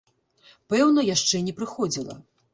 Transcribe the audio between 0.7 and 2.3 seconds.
Пэўна, яшчэ не прыходзіла.